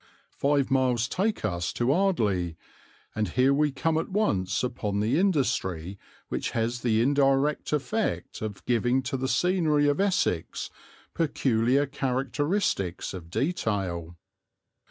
Five 0.33 0.71
miles 0.71 1.07
take 1.07 1.45
us 1.45 1.71
to 1.73 1.91
Ardleigh, 1.91 2.55
and 3.13 3.27
here 3.27 3.53
we 3.53 3.71
come 3.71 3.99
at 3.99 4.09
once 4.09 4.63
upon 4.63 4.99
the 4.99 5.19
industry 5.19 5.99
which 6.27 6.51
has 6.57 6.81
the 6.81 7.03
indirect 7.03 7.71
effect 7.71 8.41
of 8.41 8.65
giving 8.65 9.03
to 9.03 9.15
the 9.15 9.27
scenery 9.27 9.87
of 9.87 9.99
Essex 10.01 10.71
peculiar 11.13 11.85
characteristics 11.85 13.13
of 13.13 13.29
detail. 13.29 14.17